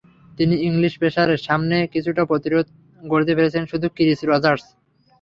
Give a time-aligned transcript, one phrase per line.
[0.37, 2.65] তিন ইংলিশ পেসারের সামনে কিছুটা প্রতিরোধ
[3.01, 4.65] গড়তে পেরেছিলেন শুধু ক্রিস রজার্স।